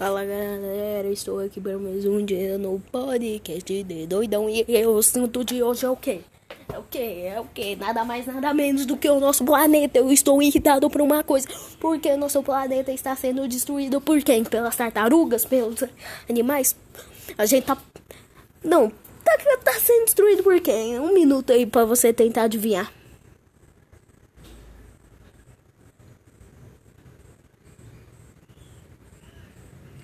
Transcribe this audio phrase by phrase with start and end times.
[0.00, 5.44] Fala galera, estou aqui para mais um dia no podcast de doidão e o assunto
[5.44, 6.22] de hoje é o quê?
[6.72, 7.22] É o quê?
[7.26, 7.76] É o quê?
[7.78, 9.98] Nada mais, nada menos do que o nosso planeta.
[9.98, 11.46] Eu estou irritado por uma coisa.
[11.78, 14.42] Porque o nosso planeta está sendo destruído por quem?
[14.42, 15.44] Pelas tartarugas?
[15.44, 15.84] Pelos
[16.26, 16.74] animais?
[17.36, 17.76] A gente tá.
[18.64, 18.90] Não,
[19.22, 20.98] tá, tá sendo destruído por quem?
[20.98, 22.90] Um minuto aí para você tentar adivinhar.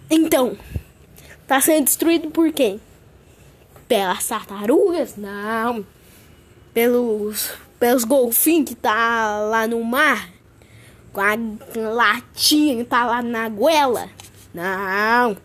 [0.08, 0.56] Então,
[1.46, 2.80] tá sendo destruído por quem?
[3.88, 5.16] Pelas tartarugas?
[5.16, 5.84] Não.
[6.72, 10.30] Pelos, pelos golfinhos que tá lá no mar?
[11.12, 11.36] Com a
[11.74, 14.08] latinha que tá lá na goela?
[14.54, 15.36] Não.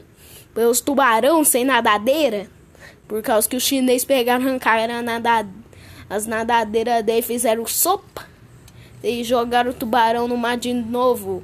[0.53, 2.47] Pelos tubarão sem nadadeira?
[3.07, 5.47] Por causa que os chineses pegaram, arrancaram nada,
[6.09, 8.29] as nadadeiras dele fizeram sopa.
[9.03, 11.43] E jogaram o tubarão no mar de novo.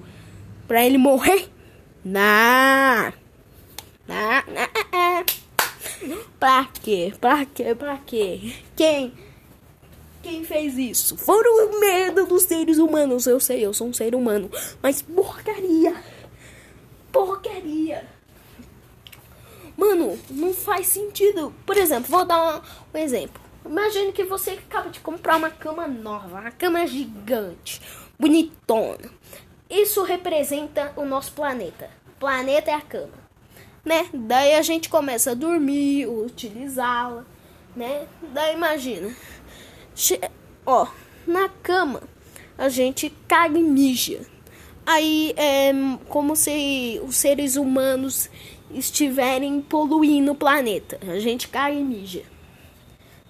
[0.67, 1.49] Pra ele morrer?
[2.03, 3.13] Não.
[4.07, 5.25] Não, não.
[6.39, 7.13] Pra quê?
[7.19, 7.75] Pra quê?
[7.75, 8.53] Pra quê?
[8.75, 9.13] Quem?
[10.21, 11.17] Quem fez isso?
[11.17, 13.25] Foram merda dos seres humanos.
[13.27, 14.49] Eu sei, eu sou um ser humano.
[14.81, 15.95] Mas porcaria.
[17.11, 18.05] Porcaria.
[19.75, 21.53] Mano, não faz sentido.
[21.65, 22.61] Por exemplo, vou dar um,
[22.97, 23.41] um exemplo.
[23.65, 27.81] Imagine que você acaba de comprar uma cama nova, uma cama gigante,
[28.17, 29.11] bonitona.
[29.69, 31.89] Isso representa o nosso planeta.
[32.19, 33.13] Planeta é a cama,
[33.83, 34.07] né?
[34.13, 37.25] Daí a gente começa a dormir, utilizá-la,
[37.75, 38.07] né?
[38.33, 39.13] Daí imagina,
[40.65, 40.87] ó,
[41.27, 42.01] na cama
[42.57, 44.21] a gente caga e mija.
[44.85, 45.71] Aí é
[46.07, 48.29] como se os seres humanos
[48.71, 50.97] estiverem poluindo o planeta.
[51.07, 52.23] A gente caga e mija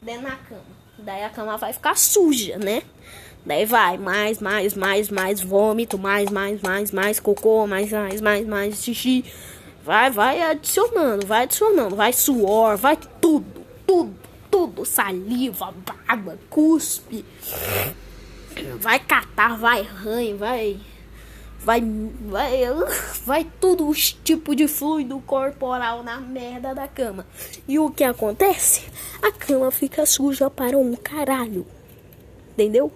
[0.01, 0.77] dentro da cama.
[0.99, 2.83] Daí a cama vai ficar suja, né?
[3.47, 8.45] Daí vai, mais, mais, mais, mais vômito, mais, mais, mais, mais cocô, mais, mais, mais,
[8.45, 9.23] mais xixi.
[9.85, 14.13] Vai, vai adicionando, vai adicionando, vai suor, vai tudo, tudo,
[14.51, 17.23] tudo, saliva, baba, cuspe.
[18.81, 20.77] Vai catar, vai ranho, vai
[21.57, 21.81] vai
[22.25, 22.61] vai
[23.25, 27.25] vai tudo os tipo de fluido corporal na merda da cama.
[27.65, 28.83] E o que acontece?
[29.21, 31.65] A cama fica suja para um caralho.
[32.51, 32.91] Entendeu?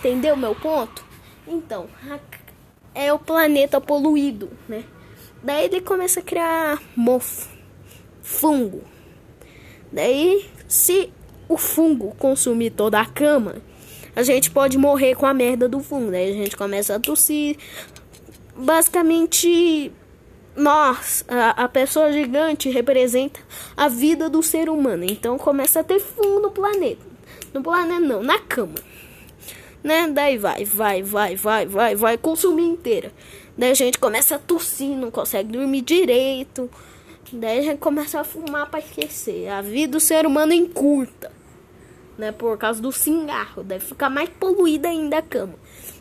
[0.00, 1.04] Entendeu meu ponto?
[1.46, 1.86] Então,
[2.94, 4.82] é o planeta poluído, né?
[5.42, 7.50] Daí ele começa a criar mofo,
[8.22, 8.82] fungo.
[9.92, 11.12] Daí, se
[11.46, 13.56] o fungo consumir toda a cama,
[14.16, 16.10] a gente pode morrer com a merda do fungo.
[16.10, 17.58] Daí a gente começa a tossir.
[18.56, 19.92] Basicamente,
[20.56, 23.38] nós, a, a pessoa gigante, representa
[23.76, 25.04] a vida do ser humano.
[25.04, 27.04] Então começa a ter fungo no planeta.
[27.52, 28.76] No planeta não, na cama
[29.82, 30.08] né?
[30.08, 33.12] Daí vai, vai, vai, vai, vai, vai, consumir inteira.
[33.56, 36.70] Daí a gente começa a tossir, não consegue dormir direito.
[37.32, 39.48] Daí a gente começa a fumar para esquecer.
[39.48, 41.30] A vida do ser humano encurta,
[42.18, 42.32] né?
[42.32, 43.62] Por causa do cigarro.
[43.62, 45.54] Daí fica mais poluída ainda a cama.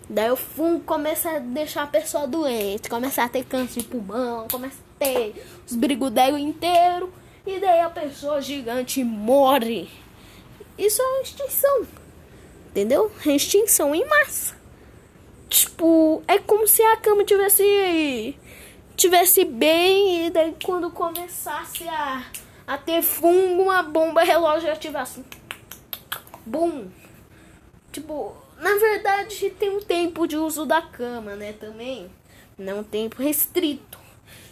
[0.10, 4.48] Daí o fumo começa a deixar a pessoa doente, começa a ter câncer de pulmão,
[4.50, 5.36] começa a ter
[5.70, 7.10] os brigudegos inteiros.
[7.46, 9.88] E daí a pessoa gigante morre.
[10.78, 11.99] Isso é uma extinção.
[12.70, 13.12] Entendeu?
[13.26, 14.56] Extinção em massa.
[15.50, 18.36] Tipo, é como se a cama tivesse
[18.96, 22.26] tivesse bem e daí quando começasse a,
[22.68, 25.24] a ter fungo, uma bomba relógio ativasse.
[26.46, 26.90] Bum.
[27.92, 32.12] Tipo, na verdade tem um tempo de uso da cama, né, também.
[32.58, 33.98] Não um tempo restrito.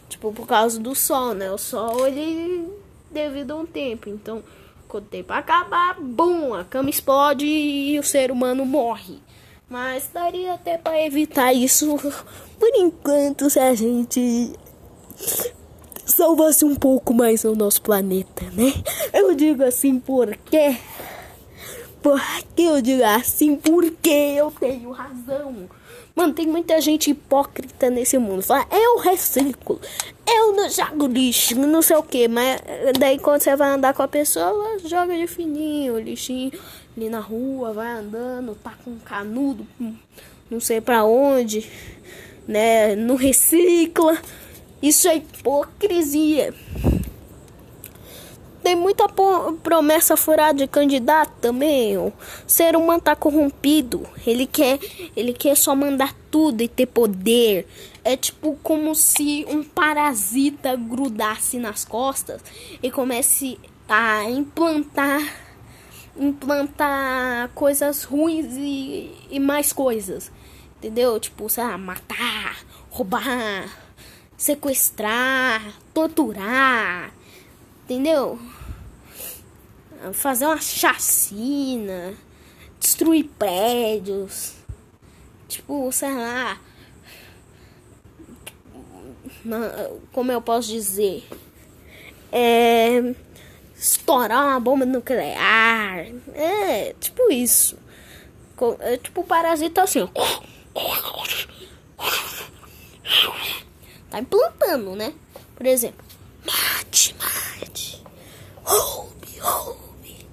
[0.09, 1.51] Tipo, por causa do sol, né?
[1.51, 2.71] O sol, ele
[3.11, 4.09] devido a um tempo.
[4.09, 4.43] Então,
[4.87, 9.19] quando o tempo acabar, bum, a cama explode e o ser humano morre.
[9.69, 11.97] Mas daria até para evitar isso
[12.57, 14.53] por enquanto se a gente
[16.05, 18.73] salvasse um pouco mais o nosso planeta, né?
[19.13, 20.77] Eu digo assim porque
[22.01, 25.69] porque eu digo assim porque eu tenho razão.
[26.17, 28.41] Mano, tem muita gente hipócrita nesse mundo.
[28.41, 29.79] Fala, eu reciclo,
[30.27, 32.27] eu não jogo lixo, não sei o que.
[32.27, 32.59] Mas
[32.99, 36.51] daí quando você vai andar com a pessoa, ela joga de fininho, lixinho
[36.97, 39.67] ali na rua, vai andando, tá com um canudo,
[40.49, 41.69] não sei para onde,
[42.47, 42.95] né?
[42.95, 44.19] Não recicla.
[44.81, 46.51] Isso é hipocrisia
[48.67, 49.07] tem muita
[49.63, 51.97] promessa furada de candidato também.
[51.97, 52.11] O
[52.45, 54.05] ser humano tá corrompido.
[54.25, 54.77] Ele quer,
[55.15, 57.65] ele quer só mandar tudo e ter poder.
[58.03, 62.41] É tipo como se um parasita grudasse nas costas
[62.83, 65.21] e comece a implantar
[66.19, 70.29] implantar coisas ruins e, e mais coisas.
[70.75, 71.17] Entendeu?
[71.21, 72.57] Tipo, sei lá, matar,
[72.89, 73.69] roubar,
[74.35, 75.61] sequestrar,
[75.93, 77.13] torturar,
[77.87, 78.37] entendeu?
[80.11, 82.13] Fazer uma chacina,
[82.79, 84.53] destruir prédios,
[85.47, 86.59] tipo, sei lá,
[90.11, 91.25] como eu posso dizer,
[92.29, 93.15] é,
[93.75, 97.77] estourar uma bomba nuclear, é tipo isso,
[98.81, 100.07] é tipo parasita assim,
[104.09, 105.13] tá implantando, né?
[105.55, 106.05] Por exemplo,
[106.45, 108.03] mate, mate,
[108.63, 110.27] roube, roube,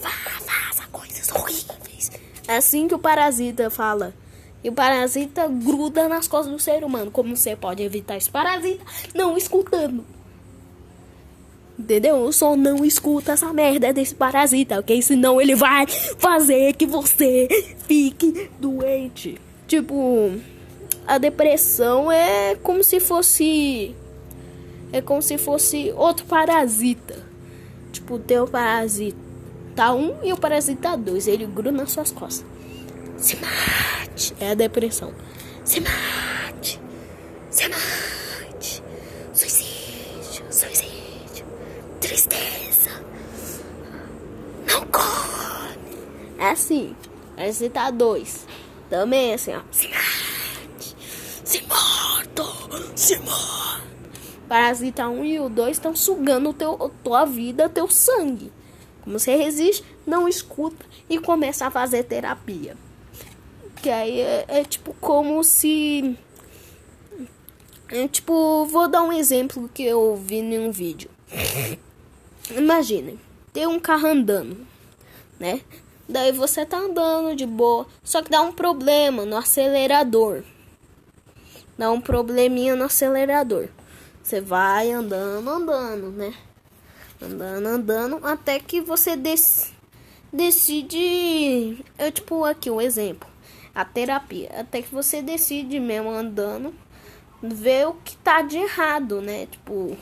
[0.00, 2.10] faça coisas horríveis.
[2.46, 4.14] É assim que o parasita fala.
[4.62, 7.10] E o parasita gruda nas costas do ser humano.
[7.10, 8.84] Como você pode evitar esse parasita?
[9.14, 10.04] Não escutando.
[11.78, 12.30] Entendeu?
[12.32, 15.02] Só não escuta essa merda desse parasita, ok?
[15.02, 15.86] Senão ele vai
[16.18, 17.48] fazer que você
[17.86, 19.38] fique doente.
[19.66, 20.30] Tipo,
[21.06, 23.94] a depressão é como se fosse.
[24.92, 27.22] É como se fosse outro parasita.
[27.92, 28.46] Tipo, tem o
[29.74, 31.26] parasita 1 e o parasita 2.
[31.26, 32.46] Ele gruda nas suas costas.
[33.16, 34.34] Se mate.
[34.40, 35.12] É a depressão.
[35.64, 36.80] Se mate.
[37.50, 38.82] Se mate.
[39.32, 40.44] Suicídio.
[40.50, 41.46] Suicídio.
[42.00, 42.90] Tristeza.
[44.66, 45.98] Não come.
[46.38, 46.94] É assim.
[47.36, 48.46] Parasita 2.
[48.88, 49.60] Também é assim, ó.
[49.72, 50.96] Se mate.
[51.44, 52.44] Se morto.
[52.94, 53.84] Se morto.
[54.48, 58.52] Parasita 1 e o 2 estão sugando teu, tua vida, teu sangue.
[59.04, 62.74] Como você resiste, não escuta e começa a fazer terapia.
[63.82, 66.16] Que aí é, é tipo como se.
[67.88, 71.10] É, tipo, vou dar um exemplo que eu vi em um vídeo.
[72.50, 73.20] Imaginem,
[73.52, 74.66] tem um carro andando,
[75.38, 75.60] né?
[76.08, 80.42] Daí você tá andando de boa, só que dá um problema no acelerador.
[81.76, 83.68] Dá um probleminha no acelerador.
[84.22, 86.32] Você vai andando, andando, né?
[87.20, 89.72] Andando, andando, até que você dec
[90.32, 91.84] decide.
[91.98, 93.34] Eu, tipo, aqui um exemplo
[93.74, 94.50] a terapia.
[94.60, 96.72] Até que você decide mesmo andando,
[97.42, 99.46] ver o que tá de errado, né?
[99.46, 99.98] Tipo, o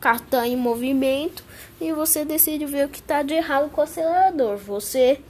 [0.00, 1.44] carro tá em movimento
[1.80, 4.56] e você decide ver o que tá de errado com o acelerador.
[4.56, 5.20] Você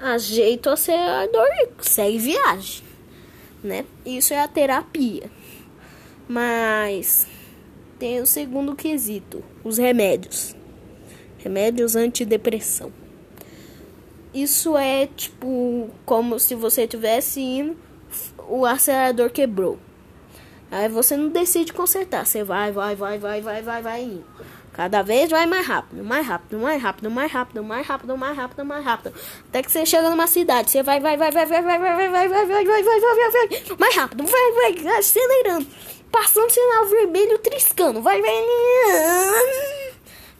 [0.00, 2.82] ajeita o acelerador e segue viagem,
[3.62, 3.84] né?
[4.04, 5.30] Isso é a terapia.
[6.28, 7.26] Mas
[7.98, 10.56] tem o segundo quesito, os remédios.
[11.46, 12.92] Remédios antidepressão.
[14.34, 17.76] Isso é tipo como se você tivesse indo,
[18.48, 19.78] o acelerador quebrou.
[20.72, 24.24] Aí você não decide consertar, você vai, vai, vai, vai, vai, vai, vai indo.
[24.72, 28.64] Cada vez vai mais rápido, mais rápido, mais rápido, mais rápido, mais rápido, mais rápido,
[28.64, 29.14] mais rápido.
[29.48, 32.10] Até que você chega numa cidade, você vai, vai, vai, vai, vai, vai, vai, vai,
[32.10, 35.66] vai, vai, vai, vai, vai, vai, vai, vai, mais rápido, vai, vai, acelerando,
[36.10, 38.32] passando sinal vermelho, triscando, vai, vai,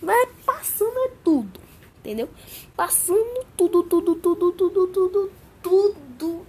[0.07, 1.61] vai passando é tudo,
[1.99, 2.31] entendeu?
[2.77, 5.33] Passando tudo, tudo, tudo, tudo, tudo,
[5.63, 6.47] tudo.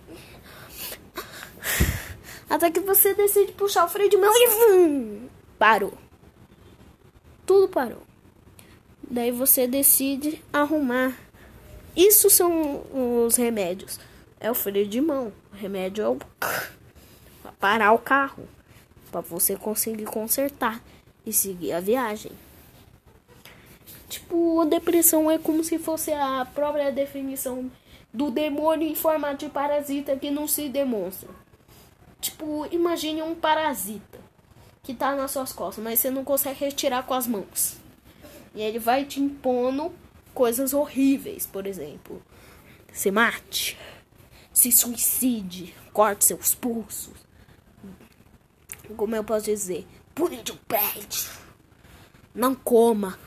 [2.49, 5.27] Até que você decide puxar o freio de mão e vum,
[5.57, 5.93] parou.
[7.45, 8.03] Tudo parou.
[9.09, 11.17] Daí você decide arrumar.
[11.95, 12.85] Isso são
[13.25, 13.99] os remédios.
[14.39, 15.33] É o freio de mão.
[15.51, 16.17] O remédio é o
[17.59, 18.47] parar o carro
[19.11, 20.81] para você conseguir consertar
[21.25, 22.31] e seguir a viagem.
[24.09, 27.69] Tipo, a depressão é como se fosse a própria definição
[28.13, 31.29] do demônio em formato de parasita que não se demonstra.
[32.21, 34.19] Tipo, imagine um parasita
[34.81, 37.77] que tá nas suas costas, mas você não consegue retirar com as mãos.
[38.55, 39.91] E ele vai te impondo
[40.33, 42.23] coisas horríveis, por exemplo.
[42.93, 43.77] Se mate,
[44.53, 47.13] se suicide, corte seus pulsos.
[48.95, 49.85] Como eu posso dizer?
[50.15, 51.29] Pule de um prédio.
[52.33, 53.19] Não coma.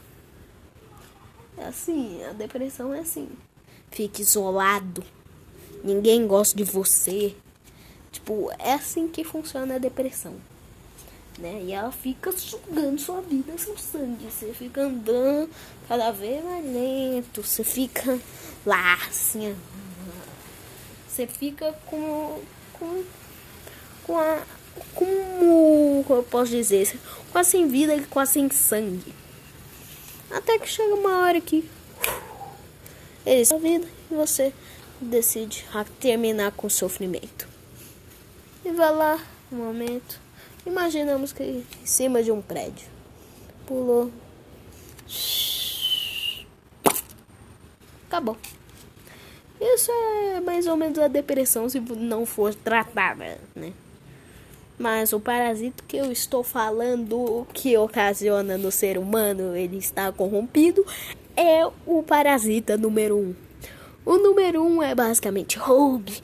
[1.61, 3.29] É assim, a depressão é assim.
[3.91, 5.05] Fique isolado.
[5.85, 7.37] Ninguém gosta de você.
[8.11, 10.37] Tipo, é assim que funciona a depressão.
[11.39, 11.65] Né?
[11.65, 14.31] E ela fica sugando sua vida, seu sangue.
[14.31, 15.51] Você fica andando
[15.87, 17.43] cada vez mais lento.
[17.43, 18.19] Você fica
[18.65, 19.55] lá, assim.
[21.07, 22.41] Você fica com.
[22.73, 23.05] com.
[24.05, 24.43] com a.
[24.95, 26.99] Como eu posso dizer?
[27.33, 29.20] Quase sem vida e quase sem sangue.
[30.31, 31.69] Até que chega uma hora que
[33.27, 34.53] ele a vida e você
[35.01, 35.65] decide
[35.99, 37.49] terminar com o sofrimento.
[38.65, 39.19] E vai lá,
[39.51, 40.21] um momento.
[40.65, 42.87] Imaginamos que em cima de um prédio.
[43.67, 44.11] Pulou.
[48.07, 48.37] Acabou.
[49.61, 53.73] Isso é mais ou menos a depressão se não for tratada, né?
[54.81, 60.83] Mas o parasita que eu estou falando que ocasiona no ser humano ele está corrompido
[61.37, 63.35] é o parasita número um.
[64.07, 66.15] O número um é basicamente roube,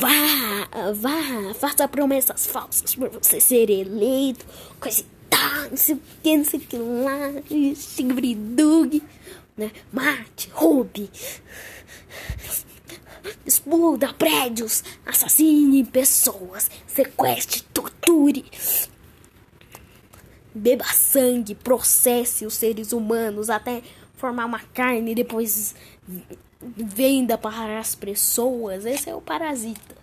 [0.00, 4.44] vá, vá, faça promessas falsas por você ser eleito,
[4.80, 7.32] coisa e tal, não sei o que, não sei o que lá,
[7.94, 9.04] tigridug,
[9.56, 9.70] né?
[9.92, 11.08] Mate, roube,
[13.46, 17.69] exploda prédios, assassine pessoas, sequestre,
[18.10, 18.44] torture,
[20.52, 23.82] beba sangue, processe os seres humanos até
[24.16, 25.74] formar uma carne e depois
[26.60, 28.84] venda para as pessoas.
[28.84, 30.00] Esse é o parasita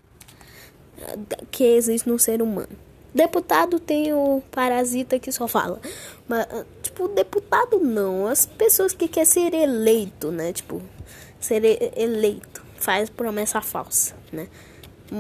[1.51, 2.69] que existe no ser humano.
[3.13, 5.79] Deputado tem o parasita que só fala.
[6.27, 6.45] Mas,
[6.81, 8.27] tipo, deputado não.
[8.27, 10.53] As pessoas que querem ser eleito, né?
[10.53, 10.81] Tipo,
[11.39, 11.63] ser
[11.95, 12.63] eleito.
[12.75, 14.47] Faz promessa falsa, né?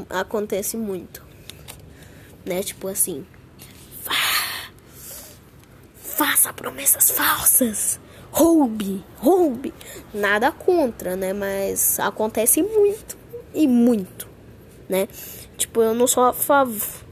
[0.09, 1.26] Acontece muito.
[2.47, 2.63] Né?
[2.63, 3.25] Tipo assim.
[5.99, 7.99] Faça promessas falsas
[8.37, 9.73] roube, roube.
[10.13, 11.33] Nada contra, né?
[11.33, 13.17] Mas acontece muito
[13.53, 14.27] e muito,
[14.87, 15.07] né?
[15.57, 17.05] Tipo, eu não sou a favor.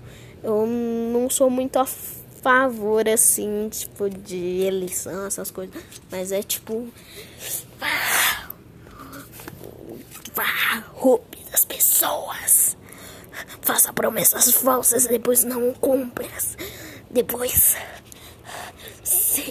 [0.44, 5.76] Eu não sou muito a favor, assim, tipo, de eleição, essas coisas.
[6.12, 6.88] Mas é tipo.
[10.94, 12.55] Roube das pessoas.
[13.66, 16.56] Faça promessas falsas, depois não compras.
[17.10, 17.76] Depois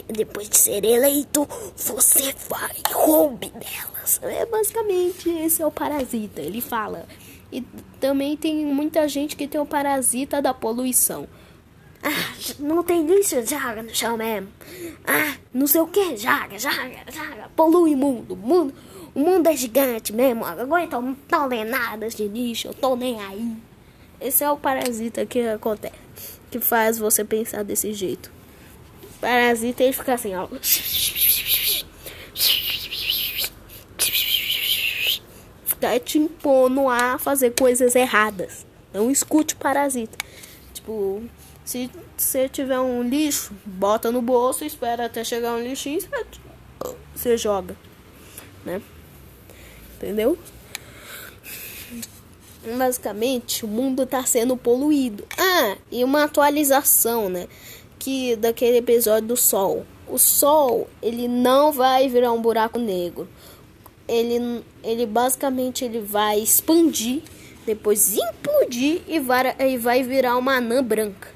[0.07, 4.21] depois de ser eleito, você vai roube delas.
[4.23, 6.41] É basicamente esse é o parasita.
[6.41, 7.05] Ele fala.
[7.51, 7.61] E
[7.99, 11.27] também tem muita gente que tem o parasita da poluição.
[12.01, 14.47] Ah, não tem lixo, joga no chão mesmo.
[15.05, 17.49] Ah, não sei o que, joga, joga, joga.
[17.53, 18.33] Polui o mundo.
[18.33, 18.73] O mundo,
[19.13, 20.45] o mundo é gigante mesmo.
[20.45, 23.74] Aguenta um toneladas de lixo, eu tô nem aí.
[24.19, 25.93] Esse é o parasita que acontece.
[26.49, 28.35] Que faz você pensar desse jeito
[29.25, 30.47] parasita ele fica assim, ó.
[35.65, 38.67] Fica te impondo a fazer coisas erradas.
[38.93, 40.15] Não escute o parasita.
[40.73, 41.23] Tipo,
[41.63, 45.99] se você tiver um lixo, bota no bolso, espera até chegar um lixinho,
[47.15, 47.75] você joga,
[48.63, 48.79] né?
[49.95, 50.37] Entendeu?
[52.65, 55.23] Basicamente, o mundo está sendo poluído.
[55.37, 57.47] Ah, e uma atualização, né?
[58.05, 59.83] que daquele episódio do Sol.
[60.07, 63.27] O Sol, ele não vai virar um buraco negro.
[64.07, 67.23] Ele, ele basicamente ele vai expandir,
[67.65, 71.33] depois implodir e vai, e vai virar uma anã branca.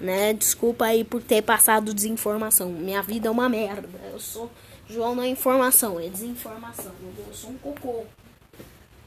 [0.00, 0.32] Né?
[0.32, 2.70] Desculpa aí por ter passado desinformação.
[2.70, 3.88] Minha vida é uma merda.
[4.12, 4.50] Eu sou
[4.88, 6.90] João não é informação, é desinformação.
[7.28, 8.04] Eu sou um cocô.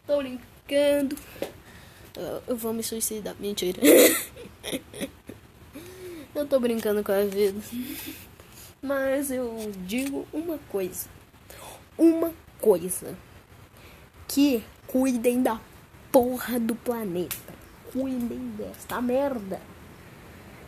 [0.08, 0.22] Tô
[0.64, 1.18] brincando.
[2.48, 3.36] Eu vou me suicidar.
[3.40, 3.80] Mentira.
[6.34, 7.62] Eu tô brincando com a vida.
[8.82, 11.08] Mas eu digo uma coisa.
[11.96, 13.16] Uma coisa.
[14.28, 15.62] Que cuidem da
[16.12, 17.54] porra do planeta.
[17.92, 19.62] Cuidem desta merda.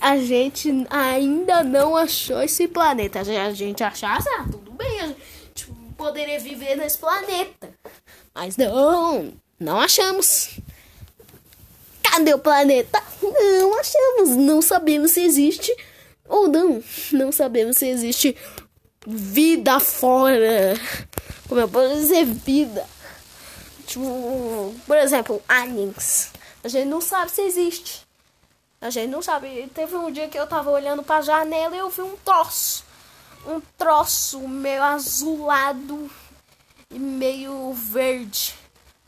[0.00, 3.24] A gente ainda não achou esse planeta.
[3.24, 5.66] Se a gente achasse, ah, tudo bem, a gente
[5.98, 7.68] poderia viver nesse planeta.
[8.32, 10.60] Mas não, não achamos.
[12.00, 13.02] Cadê o planeta?
[13.20, 15.74] Não achamos, não sabemos se existe
[16.30, 16.82] ou não.
[17.12, 18.36] Não sabemos se existe
[19.06, 20.74] vida fora
[21.50, 22.86] como eu posso dizer, vida.
[23.84, 26.30] Tipo, por exemplo, aliens.
[26.62, 28.06] A gente não sabe se existe.
[28.80, 29.68] A gente não sabe.
[29.74, 32.84] Teve um dia que eu tava olhando pra janela e eu vi um troço.
[33.44, 36.08] Um troço meio azulado
[36.88, 38.54] e meio verde.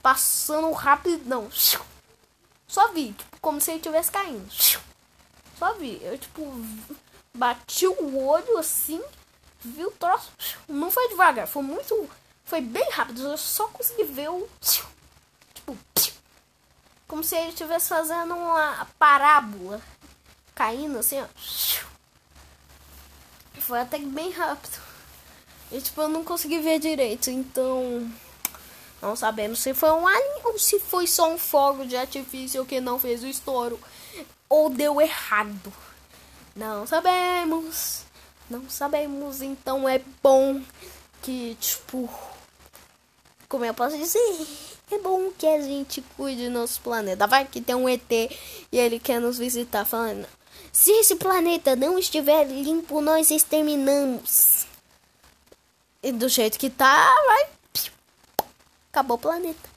[0.02, 1.48] Passando rapidão.
[2.66, 4.50] Só vi, tipo, como se ele estivesse caindo.
[5.60, 6.00] Só vi.
[6.02, 6.42] Eu, tipo,
[7.34, 9.02] bati o olho assim,
[9.60, 10.30] vi o troço.
[10.68, 12.08] Não foi devagar, foi muito
[12.44, 14.48] Foi bem rápido, eu só consegui ver o.
[15.54, 15.78] Tipo,
[17.08, 19.80] como se ele estivesse fazendo uma parábola
[20.54, 21.26] caindo assim, ó.
[23.60, 24.80] Foi até bem rápido.
[25.70, 28.10] E tipo, eu não consegui ver direito, então.
[29.00, 32.80] Não sabemos se foi um alien ou se foi só um fogo de artifício que
[32.80, 33.80] não fez o estouro.
[34.48, 35.72] Ou deu errado.
[36.54, 38.02] Não sabemos.
[38.48, 39.40] Não sabemos.
[39.40, 40.60] Então é bom
[41.22, 42.08] que, tipo.
[43.48, 44.46] Como eu posso dizer?
[44.90, 47.26] É bom que a gente cuide do nosso planeta.
[47.26, 50.26] Vai que tem um ET e ele quer nos visitar falando.
[50.70, 54.66] Se esse planeta não estiver limpo, nós exterminamos.
[56.02, 57.48] E do jeito que tá, vai.
[58.90, 59.70] Acabou o planeta.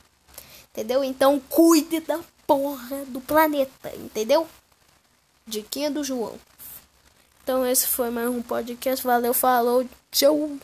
[0.71, 1.03] Entendeu?
[1.03, 3.95] Então cuide da porra do planeta.
[3.95, 4.47] Entendeu?
[5.47, 6.37] Diquinha do João.
[7.45, 9.05] Então esse foi mais um podcast.
[9.05, 10.49] Valeu, falou, tchau.